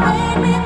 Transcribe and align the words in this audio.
made 0.00 0.40
me 0.40 0.59